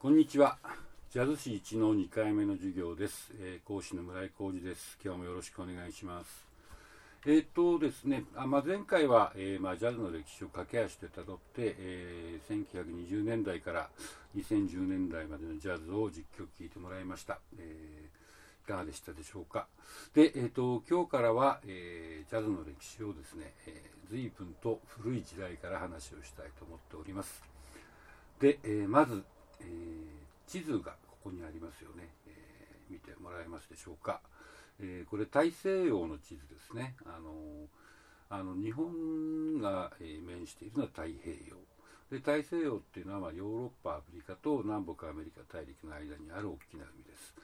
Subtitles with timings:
[0.00, 0.56] こんにちは。
[1.12, 3.34] ジャズ史1の2回目の授業です。
[3.38, 4.96] えー講師の村井浩二です。
[5.04, 6.46] 今日もよろしくお願いします。
[7.26, 13.90] えーっとですね、あまあ、前回は、えーまあ、ジャズの歴史を駆け足でたどって、えー1920年代から
[14.38, 17.38] 2010年代までのジャズを実況聞いてもらいました。
[17.58, 18.20] えー
[18.64, 19.66] いかがでしたでしょうか。
[20.14, 27.42] で、えーっと今日からは、えージャズの歴史をですね、えー随分と古い時代から話をしたいと思っております。
[28.40, 29.22] で、えーまず、
[30.50, 34.20] 地図がここにありますよね、えー見てもらえますでしょうか、
[34.80, 36.96] えーこれ大西洋の地図ですね。
[37.06, 37.68] あの
[38.28, 41.56] あの日本が、えー面しているのは太平洋。
[42.10, 47.34] で大西洋っていうのは、まあ、ヨーロッパアフリカと南北アメリカ大陸の間にある大きな海です。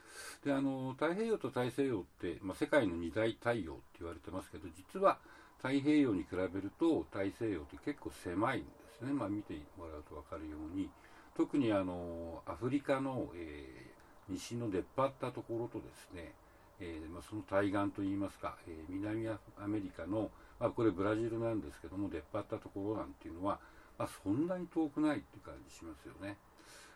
[0.43, 5.19] であの太平洋と大西洋って、まあ、世界の二大太陽って言われてますけど実は
[5.57, 8.67] 太平洋に比べると大西洋って結構狭いんで
[8.99, 10.89] すね、まあ、見てもらうと分かるように
[11.37, 13.87] 特にあのアフリカの、えー
[14.29, 16.33] 西の出っ張ったところとですね、
[16.81, 23.57] えーまあ、その対岸といいますか、えー南アメリカの、まあ、これブラジルなんですけども出っ張ったところなんていうのは、
[23.97, 26.35] まあ、そんなに遠くないっていう感じしますよね。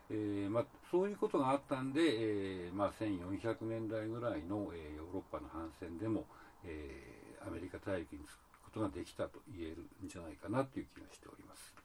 [0.09, 6.25] えーまあ、そういうことがあったんで、えーまあ、1400年代ぐらいの、えーヨーロッパの反戦でも、
[6.65, 11.80] えーアメリカ大陸に着くことができたと言えるんじゃないかなという気がしております。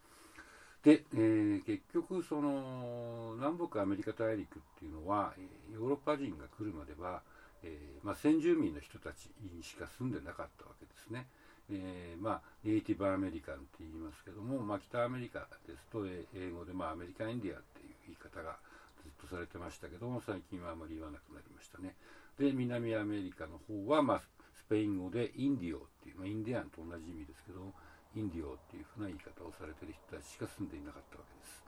[0.86, 5.42] で、えー結局その南北アメリカ大陸っていうのは、え
[5.74, 7.22] ヨーロッパ人が来るまでは、
[7.64, 11.26] えーまあ、先住民の人たちにしか住んでなかったわけですね。
[11.68, 18.54] えーまあ、ネイティブアメリカンって言いますけども、まあ、北アメリカですと英語で、まあ、アメリカインディアっていう言い方が
[19.02, 21.96] ずっとされてましたけども最近はあまり言わなくなりましたね
[22.38, 24.22] で南アメリカの方は、まあ、
[24.54, 27.74] スペイン語でインディオっていう、まあ、インディアンと同じ意味ですけども
[28.16, 31.62] インディオっていうふうな言い方をされてる人たちしか住んでいなかったわけです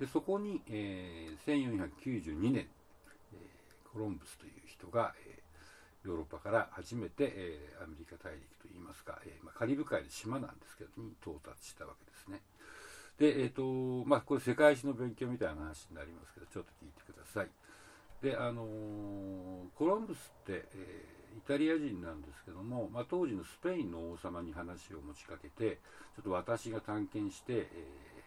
[0.00, 2.68] でそこに、えー1492年、
[3.32, 5.40] えーコロンブスという人が、えー
[6.08, 12.40] ヨーロッパから初めて、えーアメリカ大陸といいますか、えまあ、カリブ海の島なんですけどに到達したわけですね。
[13.18, 13.62] で、えっ、と、
[14.06, 17.50] まあ、これ世界史の勉強みたいな話になりますけど、ちょっと聞いてください。
[18.22, 18.64] で、あの
[19.74, 25.78] コロンブスって、えイタリア人なんですけども、まあ、当時のスペインの王様に話を持ちかけて、
[26.16, 28.20] ちょっと私が探検して、えー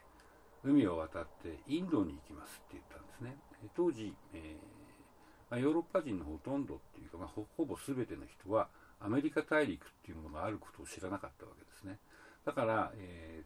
[0.64, 3.36] 海を渡ってインドに行きますって言ったんですね。
[3.76, 8.70] 当時、えーまあ、ヨーロッパ人のほとんどっていうか、まあ、ほほぼ全ての人は
[9.00, 12.00] アメリカ大陸っていうものがあることを知らなかったわけですね。
[12.46, 13.46] だから、えー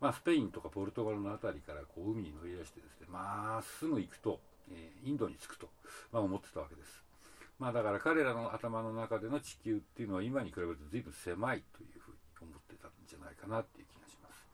[0.00, 4.40] まあ、スペインとかポルトガルのあたりからこう海に乗り出してですね、まっすぐ行くと、
[4.72, 5.68] えインドに着くと、
[6.10, 7.05] ま、思ってたわけです。
[7.58, 14.46] まあ、だから彼らの頭の中での地球っていうのは今に比べると随分狭いというふうに思ってたんじゃないかなっていう気がします。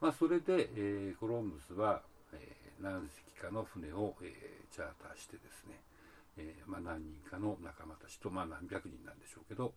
[0.00, 2.02] まあ、それで、えーコロンブスは、
[2.32, 5.80] えー何隻かの船を、えーチャーターしてですね、
[6.36, 9.72] えーまあ、何人かの仲間たちと、まあ、何百人なんでしょうけど、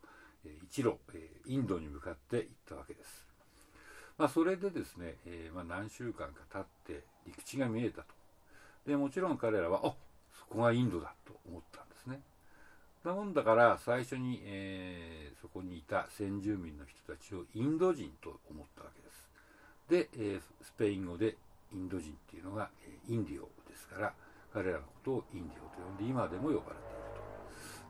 [0.45, 3.25] えー一路、えーインドに向かって行ったわけです。
[4.17, 6.65] まあ、それでですね、えーまあ、何週間か経っ
[6.97, 8.07] て陸地が見えたと。
[8.85, 9.93] でもちろん彼らは、あ
[10.37, 11.84] そこがインドだと思った。
[13.05, 20.09] なもんだから最初に、えーそこにいた先住民の人たちをインド人と思ったわけです。
[20.09, 21.37] で、えースペイン語で
[21.71, 24.13] インド人っていうのが、えインディオですから
[24.51, 26.79] 彼らのことをインディオと呼んで今でも呼ばれ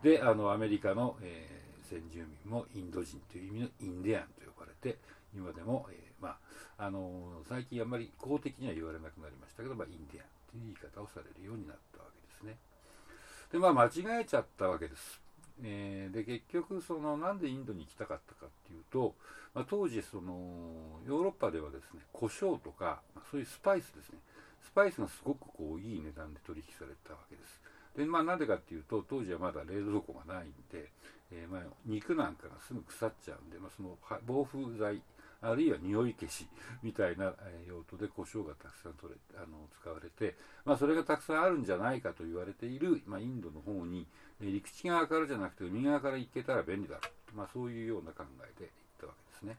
[0.03, 0.19] ていると。
[0.19, 4.99] であのアメリカの、え先住民もインド人という意味のインディアンと呼ばれて
[5.33, 6.35] 今でも、えま
[6.77, 12.57] ああの最近あんまり公的には言われなくなりましたけど、まあ、インディアンという言い方をされるようになったわけですね。
[13.51, 15.21] でまあ間違えちゃったわけです。
[15.63, 19.15] えーで結局そのなんでインドに行きたかったかっていうと、
[19.53, 23.01] まあ、当時そのヨーロッパではですね胡椒とか、
[23.31, 24.19] そういうスパイスですね
[24.63, 27.61] スパイスがすごくこういい値段で取引されたわけです
[27.95, 30.91] でまあなんでかっていうと当時はまだ冷蔵庫がないんで、
[31.31, 35.01] えーまあ、肉なんかがすぐ腐っちゃうんで、まあ、その防風剤
[35.41, 36.47] あるいは匂い消し
[36.81, 37.33] みたいな
[37.67, 40.35] 用途で胡椒がたくさん取れあの使われて、
[40.65, 44.07] まあ、それがたくさんあるんじゃないかと言われている、まあ、インドの方に、
[44.41, 47.01] え陸地側からじゃなくて海側から行けたら便利だろ
[47.33, 48.71] う、まあ、そういうような考えで行っ
[49.01, 49.57] たわけですね。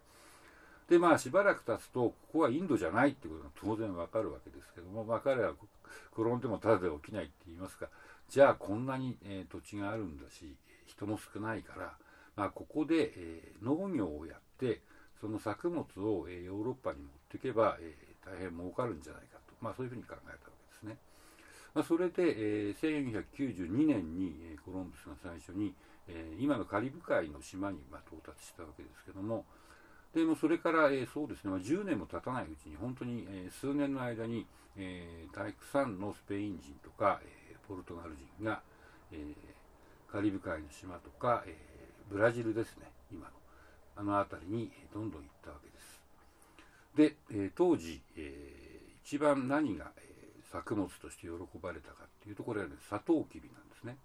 [0.88, 5.52] でまあしばらく経つとここはインドじゃないってことが当然わかるわけですけども、まあ、彼は
[6.16, 7.88] 転んでもただで起きないって言いますか
[8.28, 10.54] じゃあこんなに、えー土地があるんだし
[10.86, 11.96] 人も少ないから、
[12.36, 14.80] まあ、ここで、えー農業をやって
[15.20, 20.98] その作物を、えーヨーロッパに持っていけば、えー大変儲かるんじゃないかと、まあ、そういうふうに考えたわけですね。
[21.74, 25.74] まあ、それで、えー1492年に、えーコロンブスが最初に、
[26.08, 29.44] えー今のカリブ海の島に、まあ、到達したわけですけども
[30.16, 34.46] でもそれから、えー、そうですね、まあ、10年も経たないうちに本当に、えー、数年の間に、
[34.76, 38.62] えー、たくさんのスペイン人とか、えー、ポルトガル人が、
[39.12, 39.34] えー、
[40.10, 42.90] カリブ海の島とか、えー、ブラジルですね。
[43.10, 43.32] 今の。
[43.96, 46.00] あの辺りにどんどん行ったわけです。
[46.96, 50.06] で、えー、当時、えー、一番何が、え、
[50.52, 51.30] 作物として喜
[51.60, 53.96] ばれたかっていうところは、ね、サトウキビなんですね。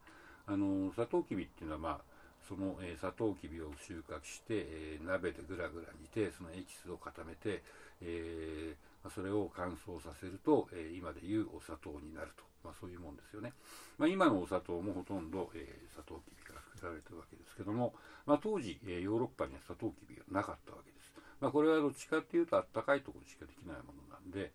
[0.48, 2.00] あのサトウキビっていうのはまあ
[2.48, 7.64] その、えー、サトウキビを収穫して、えー、鍋でぐらぐら煮てそのエキスを固めて、
[8.02, 13.54] えー、それを乾燥させると、え今でいうお砂糖になると、まあ、そういうもんですよね、
[13.98, 17.94] まあ、今のお砂糖もほとんど、えサトウキビから作られてるわけですけども、
[18.26, 24.52] まあ、当時、えヨーロッパにはサトウキビがなかったわけです、まあこれはどっちかっていうとあったかいところしかできないものなんで、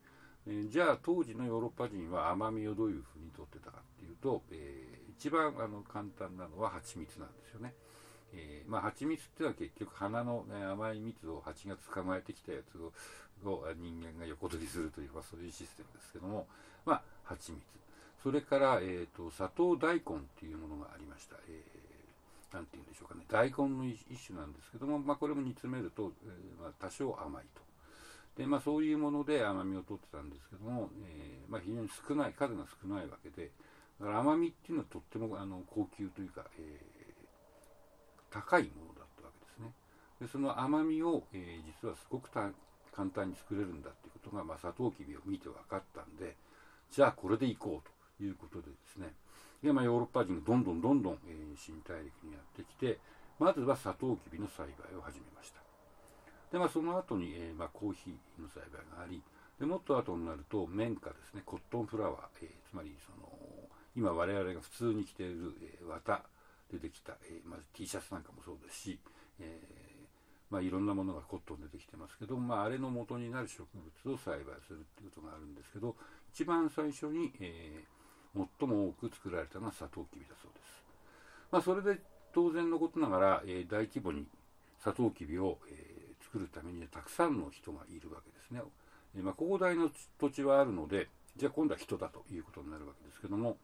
[0.47, 7.75] えじゃあ当時のヨーロッパ人は甘みをどういうふうにとってたかっていうと、え一番あの簡単なのは蜂蜜なんですよね。
[8.33, 12.93] えー、まあ、蜂蜜っていうのは結局花の、ね、甘い蜜を蜂が捕まえてきたやつを
[13.79, 16.47] 人間が横取りするというかそういうシステムですけども、
[16.85, 17.63] まあ、蜂蜜。
[18.27, 20.03] それから、えーと、砂糖大根っ
[20.41, 23.23] ていうものがありました、えー、なんて言うんでしょうかね。
[23.31, 27.63] 大根の一種なんですけども、まあ、これも煮詰めると、えー、まあ、多少甘いと。
[28.43, 33.53] で、まあ、そういうもので甘みを取ってたんですけども、えー、まあ、非常に少ない数が少ないわけで
[34.01, 37.07] だから甘みっていうのはとってもあの高級というか、えー
[38.29, 39.73] 高いものだったわけですね。
[40.21, 42.53] でその甘みを、えー、実はすごく簡
[43.15, 46.37] 単に作れるんだっていうことが、まあ、サトウキビを見て分かったんで
[46.91, 47.96] じゃあこれでいこうと。
[48.21, 49.15] いうことでですね。
[49.63, 52.99] で、まあ、ヨーロッパ人がどんどんどんどん、えー、新大陸にやってきて
[53.39, 55.61] まずはサトウキビの栽培を始めました。
[56.53, 59.23] で、まあ、その後に、えーまあ、コーヒーの栽培があり
[59.59, 61.43] でもっと後になると綿花ですね。
[61.45, 63.29] コットンフラワー、えー、つまりその
[63.97, 66.23] 今我々が普通に着ている、えー、綿
[66.71, 68.99] 出てきた、えーまあ、T シャツなんかもそうですし、
[69.41, 69.97] えー
[70.51, 75.97] まあ、いろんなものがコットン出てきてますけど、まあ、あれの元になる植物を栽培するっていうことがあるんですけど
[76.33, 77.96] 一番最初に、えー、
[78.59, 80.65] 最も多く作られたのはサトウキビだそうです、
[81.51, 82.01] まあ、それで
[82.35, 84.27] 当然のことながら、えー、大規模に
[84.79, 88.61] サトウキビを、えー、作るためにたくさんの人がいるわけですね、
[89.17, 89.89] えーまあ、広大な
[90.21, 93.59] 土地はあるのでじゃあ今度は人だということになるわけですけども、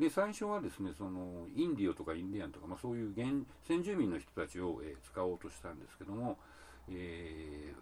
[0.00, 3.28] で最初はですねそのインディオとかインディアンとか、まあ、そういう原
[3.66, 6.36] 先住民の人たちを、えー、使おうとしたんですけども、
[6.90, 7.72] え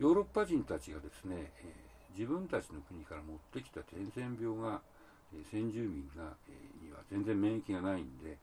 [0.00, 4.80] ー、ヨーロッパ人たちがですね、えー、自分たちの国から持ってきた伝染病が、
[5.50, 8.38] 先住民が、えには全然免疫がないんで、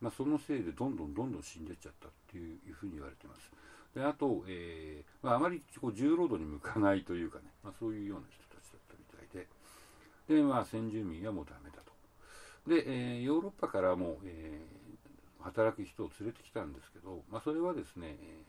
[0.00, 3.50] まあ、そのせいでどんどんどんどん死んでっちゃったっていうふうに言われてます。
[3.94, 9.46] であと、えーまあ、あまりこう重労働に向かないというかね、まあ、そういうような人たちだったみたい
[10.28, 11.92] で、で、まあ、先住民はもうダメだと。
[12.68, 18.42] で、えー、ヨーロッパからも、えー、働く人を連れてきたんですけど、まあ、それはですね、え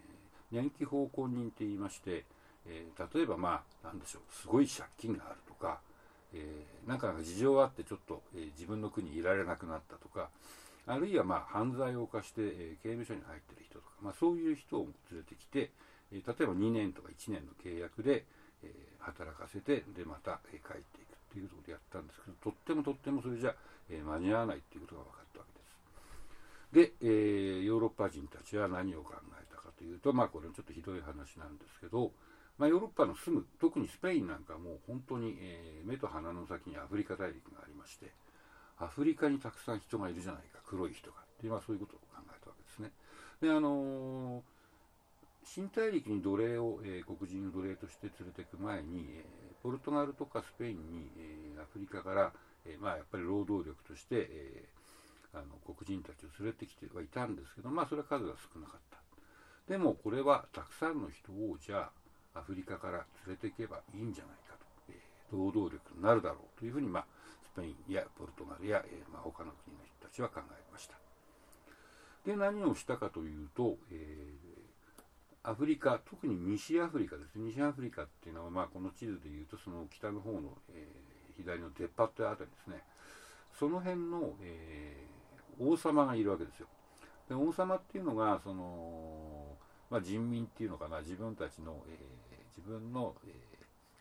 [0.54, 2.26] ー、年季奉公人って言いまして、
[2.66, 5.80] え、例えばまあなんでしょうすごい借金があるとか、
[6.34, 10.30] えー、なんか事情があってちょっと、えー、自分の国にいられなくなったとか
[10.88, 15.72] あるいはまあ犯罪を犯して、えー、刑務所に入ってる人とか、まあ、そういう人を連れてきて、
[16.14, 18.24] え、例えば2年とか1年の契約で、
[18.64, 23.54] え、働かせてでまた、え、帰っていくっていうことでやったんですけどとってもとってもそれじゃ
[23.90, 25.46] え、間に合わないっていうことが分かったわ
[26.72, 27.02] けです。
[27.02, 27.08] で、
[27.60, 32.12] え、ヨーロッパ人たちは何を考えたかというと、まあこれちょっとひどい話なんですけど、
[32.58, 38.12] まあ、ヨーロッパの住む、特にスペインなんかもう本当に、えー、目と鼻の先にアフリカ大陸がありまして、
[38.80, 41.18] アフリカにたくさん人がいるじゃないか、黒い人が。
[41.42, 42.92] で、まあそういうことを考えたわけですね。
[43.42, 44.42] で、あのー、
[45.44, 52.32] 新大陸に奴隷を、えー、黒人を奴隷として連れていく前に、えー、ポルトガルとかスペインに、えー、アフリカから
[52.68, 58.98] えー、まあ、やっぱり労働力として、えー、あの黒人たちを連れてきてはいたんですけど、まあ、それは数が少なかった。
[59.72, 61.92] でもこれはたくさんの人をじゃあ
[62.38, 67.06] アフリカから連れていけばいいんじゃないかと、えー、労働力になるだろうというふうに、まあ、
[67.44, 70.96] スペインやポルトガルや、えーまあ、他の国の人たちは考えました。
[72.26, 82.82] で何をしたかというと、えー、アフリカ特に西アフリカです西アフリカっていうのは、まあ、この地図でいうとその北の方の、えー左の出っ張ってあたりですね。
[83.58, 85.06] その辺の、え、
[85.60, 86.68] 王様がいるわけですよ。
[87.30, 89.56] で王様っていうのがその、
[89.90, 91.00] まあ、人民っていうのかな。
[91.02, 92.27] 自分たちの、えー、
[92.58, 93.32] 自分の、え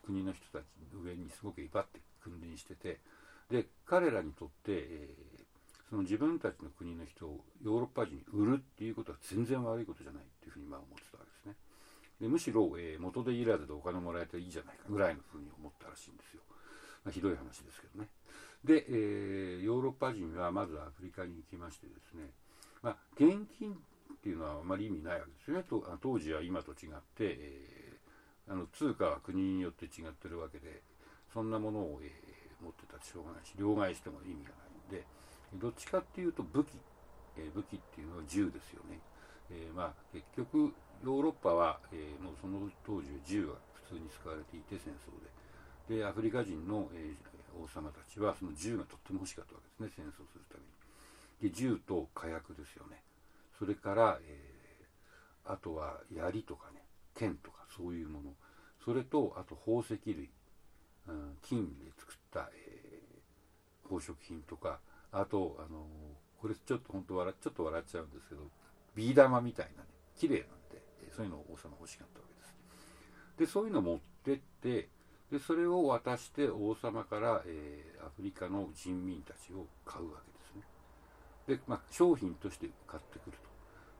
[0.03, 2.99] ー、国の人たちの上にすごく威張って君臨してて
[3.49, 11.55] で彼らにとって、えー、その自分たちの国の人をヨーロッパ人に売るっていうことは全然悪いことじゃないっていうふうにまあ思ってたわけですね。
[12.19, 16.41] でむしろ、えー、元でいらずでお金もらえていいじゃないかぐらいのふうに思ったらしいんですよ。
[17.05, 18.09] まあ、ひどい話ですけどね。
[18.65, 22.31] で、えー、ヨーロッパ人はまずアフリカに行きましてですね、
[22.81, 25.63] まあ、現金っていうのはあまり意味ないわけですよね。
[25.63, 27.76] と当時は今と違って、えー、
[28.49, 30.81] あの通貨は国によって違ってるわけで
[31.33, 35.05] そんなものを、えー、持ってたってしょうがないし両替しても意味がないので
[35.55, 36.69] どっちかっていうと武器、
[37.37, 38.99] えー、武器っていうのは銃ですよね、
[39.51, 40.73] えまあ、結局
[41.03, 43.53] ヨーロッパは、えもうその当時は銃が
[43.85, 46.01] 普通に使われていて戦争で。
[46.01, 47.13] でアフリカ人の、え
[47.57, 51.49] 王様たちはその銃がとっても欲しかったわけですね戦争するために。
[51.49, 53.01] で銃と火薬ですよね。
[53.57, 56.81] それから、えー、あとは槍とかね。
[57.17, 58.31] 剣とかそういうもの。
[58.85, 60.29] それとあと宝石類、
[61.07, 64.79] うん、金で作った、えー、宝飾品とか。
[65.11, 68.41] あと、あのー、これちょっと本当笑ちょっと笑っちゃうんですけど
[68.93, 72.55] ビー玉みたいなね綺麗なんで、えそういうのを王様欲しかったわけです。
[73.39, 74.89] でそういうのを持ってって
[75.31, 80.63] でそれを渡して王様から、えー、アフリカの人民たちを買うわけですね。
[81.57, 83.46] で、まあ、商品として買ってくると。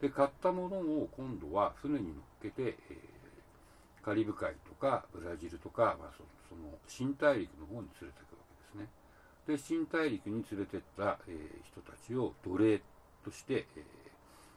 [0.01, 8.89] で買ったものを今度は船に乗っけて、えー、カリブ海とかブラジルとか、まあ、そその新大陸の方に連れていくわけですね。
[9.47, 12.81] で新大陸に連れてった、えー、人たちを奴隷
[13.23, 13.81] として、え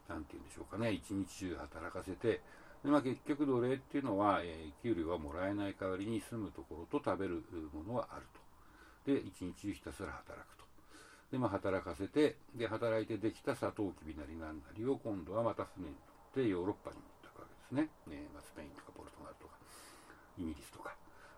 [0.09, 2.40] ー、て言うんでしょうかね一日中働かせて
[2.85, 7.42] で、まあ、結局奴隷っていうのは、えー、給料はもらえない代わりに住むところと食べる
[7.73, 8.40] ものはあると。
[9.12, 10.60] で一日中ひたすら働くと。
[11.30, 18.16] で、まあ、働かせてで働いてできたサトウキビなりなんなりを今度はまた船に乗ってヨーロッパに持っていくわけですね。
[18.16, 19.54] ね、まあ、スペインとかポルトガルとか
[20.38, 20.94] イギリスとか。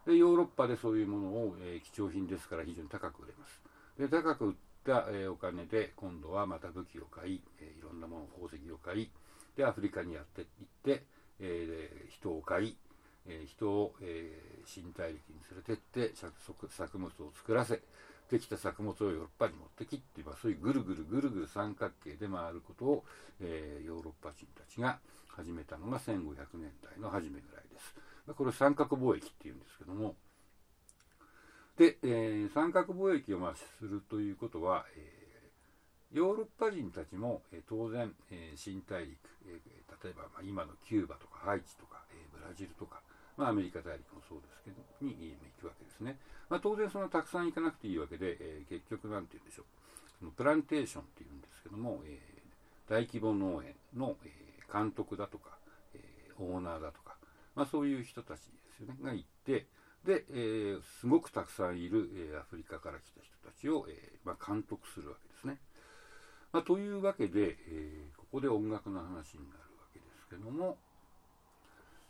[0.07, 3.61] でヨーロッパでそういうものを、えー、貴重品ですから非常に高く売れます。
[3.99, 9.11] で高く売った、えー、お金で今度はまた武器を買い、えー、いろんなもの宝石を買い
[9.57, 10.47] でアフリカにやっていっ
[10.83, 11.05] て、
[11.39, 12.77] えー、人を買い、
[13.27, 17.81] えー、人を、えー、新大陸に連れてって作物を作らせ
[18.33, 23.05] できた作物をヨーロッパに持ってきっていう、まあ、そういうぐるぐるぐるぐる三角形で回ることを、
[23.43, 24.99] えー、ヨーロッパ人たちが
[25.29, 26.17] 始めたのが1500
[26.55, 27.95] 年代の初めぐらいです。
[28.35, 30.15] これ三角貿易っていうんですけども、
[31.77, 39.61] で、えー、三角貿易をまあするということは、えー、ヨーロッパ人たちも、えー、当然、え、新大陸、え、
[40.05, 43.03] 例えば、ま、今のキューバとかハイチとか、え、ブラジルとか、
[43.43, 46.17] まあ、アメリカ大陸もそうですけど、に行くわけですね。
[46.49, 49.67] まあ、当然そのたくさん行かなくていいわけで、えー、結局なんて言うんでしょう。
[50.21, 55.59] そのプランテーションっていうんですけども、えー、大規模農園の、えー、監督だとか、
[55.95, 57.17] えー、オーナーだとか、
[57.57, 58.47] まあ、そういう人たちで
[58.77, 59.67] すよね、が行って、
[60.07, 65.59] で、えー、すごくたくさんいる、えー、アフリカから来た人たちを、えーまあ、監督するわけですね。
[66.53, 70.79] まあ、というわけで、えー、ここで音楽の話になるわけですけども、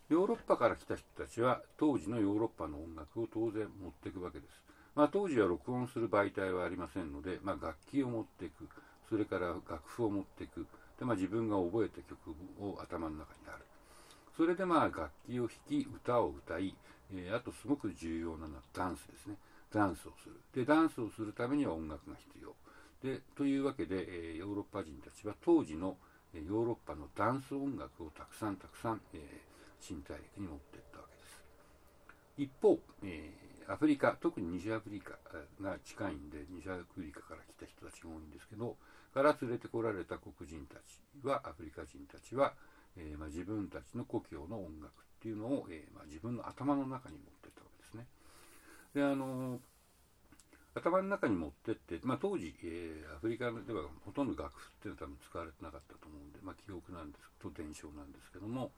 [0.09, 4.62] ヨーロッパから来た人たちは当時のヨーロッパの音楽を当然持っていくわけです。
[4.94, 8.68] まあ、当時は録音する媒体はありませんので、まあ、楽器を持っていく、
[9.09, 10.66] それから楽譜を持っていく、
[10.99, 12.30] でまあ、自分が覚えた曲
[12.61, 13.64] を頭の中にある。
[14.37, 16.75] それでまあ楽器を弾き、歌を歌い、
[17.14, 19.37] えー、あとすごく重要なのはダンスですね。
[19.73, 20.37] ダンスをする。
[20.54, 22.54] で、ダンスをするためには音楽が必要。
[23.02, 25.97] で、というわけで、えー、ヨーロッパ人たちは当時の
[26.35, 29.51] ヨーロッパのダンス音楽をたくさんたくさん、えー
[29.82, 31.42] 新大陸に持っていったわけです。
[32.38, 35.18] 一方、えー、アフリカ、特に西アフリカ
[35.60, 38.76] が近いんで、西アフリカから来た人たちが多いんですけど、
[39.12, 42.54] から連れてこられた黒人たちは、アフリカ人たちは、
[42.96, 48.06] えー、まあ、自分たちの故郷の音楽っていうのを、えー、まあ、自分の頭の中に持っていったわけですね。
[48.94, 49.60] で、あの
[50.74, 58.72] 頭の中に持ってって、まあ、当時、えー、アフリカではほとんど楽譜っていうのは多分使われてなかったと思うんで、まあ、記憶なんですと伝承なんですけども、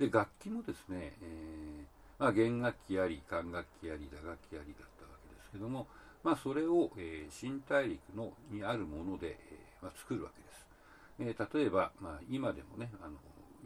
[0.00, 5.86] で楽器もですね、えー、まあ、弦楽器あり管楽器あり打楽器ありだったわけですけども、
[6.24, 13.12] まあ、それを、えー、新大陸のにあるもので、えー、まあ、作るわけです、え例えば、まあ、今でもねあの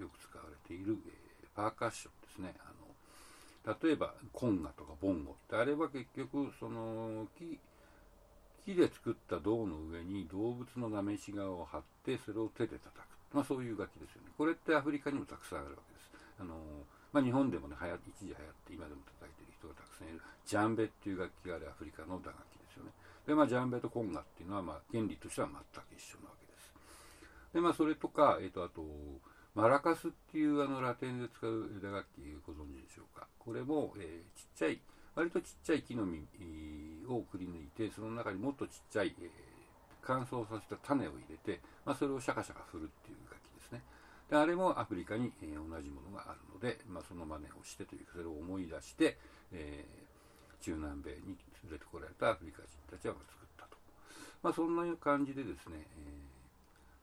[0.03, 1.25] よく使われている、え
[1.55, 2.55] パーカッションですね。
[2.67, 7.59] あの例えばコンガとかボンゴってあれは結局その木
[8.67, 14.29] 木で作った銅の上に動物のなめし側を貼ってそれを手で叩く、まあ、そういう楽器ですよね。
[14.37, 16.11] これってアフリカにもたくさんあるわけです。
[16.41, 16.55] あの
[17.15, 22.91] まあ、日本でもね流行一時流行って今でも叩いてる人がたくさんいるジャンベっていう楽器があるアフリカの打楽器ですよね。
[23.27, 26.75] でまあジャンベとコンガっていうのはまあ原理としては全く一緒なわけです。
[27.55, 28.83] でまあそれとか、えー、とあと
[29.55, 33.29] マラカスっていうあのラテンで使う打楽器ご存知でしょうか。
[33.39, 34.81] これも、えー、ちっちゃい
[35.15, 36.19] 割とちっちゃい木の実
[37.07, 39.29] をくり抜いてその中にもっとちっちゃい、えー、
[40.03, 43.83] 乾燥させた種を入れて、まあ、それをシャカシャカ振るっていう楽器ですね。
[44.31, 49.19] であれもアフリカに、えー、同じものがあるので、まあ、その真似をしてというかそれを思い出して、
[49.53, 53.77] えー、中南米に連れてこられたアフリカ人たちは作ったと、
[54.43, 56.35] まあ、そんな感じでですね、えー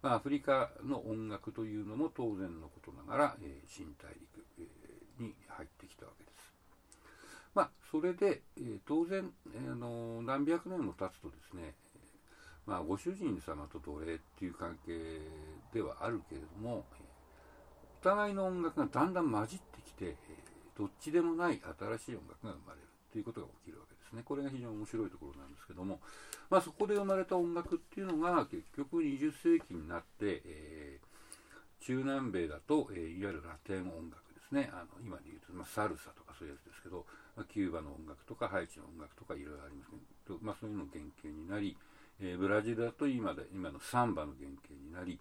[0.02, 6.52] まあ、アフリカの音楽というのも当然のことながら、え、新大陸、え、に入ってきたわけです。
[7.54, 11.76] まあ、それで、え、当然、え、の何百年も経つとですね、
[12.66, 15.22] まあ、ご主人様と奴隷っていう関係
[15.74, 16.86] ではあるけれども、
[18.02, 20.16] 互いの音楽がだんだん混じってきて、
[20.78, 24.24] どっちでもない新しい音楽が生まれるということが起きるわけですね。
[24.26, 26.00] これが非常に面白いところなんですけども、
[26.50, 34.70] まあ、そこで生まれた音楽っていうのが結局20世紀になって、えー、中南米だと、えー、いわゆるラテン音楽ですね。
[34.74, 37.06] あの今で言うと、まあ、サルサとかそういうやつですけど、
[37.36, 41.78] まあ、キューバの音楽とかハイチの音楽とかいろいろありますけど、まあ、そういうの原型になり、
[42.20, 45.20] えー、ブラジルだと今で今のサンバの原型になり、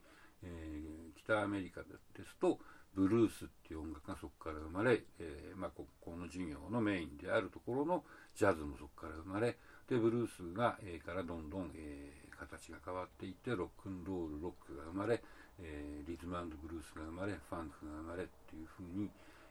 [1.31, 1.87] 北アメリカで
[2.25, 2.59] すと
[2.95, 8.03] ブルースっていう音楽がそこから生まれ、えー、まあ、ここの授業のメインであるところの
[8.35, 9.57] ジャズもそこから生まれ
[9.89, 15.23] でブルースが、えー、からどんどん、えー、形が変わっていってロックンロールロックが生まれ、
[15.63, 19.11] えリズムブルースが生まれファンクが生まれっていうふうに、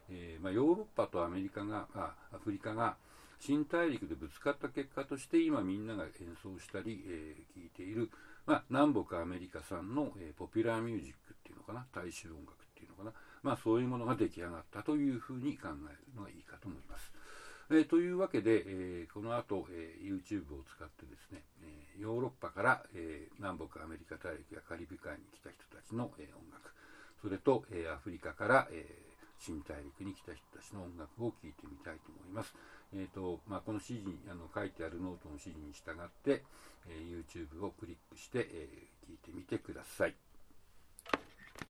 [0.10, 2.96] えまあ、ヨーロッパとアメリカがあアフリカが
[3.40, 6.12] 新大陸でぶつかった結果として今みんなが演
[6.44, 8.10] 奏したり、えー、いている、
[8.46, 11.29] まあ、南北アメリカ産の、えー、ポピュラーミュージック
[11.70, 17.12] かな大衆音楽っていうのかな、まあ、そういうものが出来上がったというふうに考えるのがいいかと思います。
[17.72, 26.74] えー、というわけで、えー、この後、えー、YouTube を使ってですね、えヨーロッパから、え南北アメリカ大陸やカリブ海に来た人たちの、え音楽
[27.22, 28.88] それと、えアフリカから、え
[29.38, 32.56] 新大陸に来た人たちの音楽を聴いてみたいと思います。
[32.94, 36.44] えーとまあ、この指示にあの書いてあるノートの指示に従って、
[36.88, 40.16] えー、YouTube をクリックして、えー、聞いてみてください。